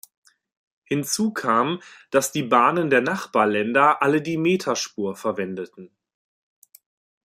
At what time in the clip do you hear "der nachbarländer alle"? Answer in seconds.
2.89-4.23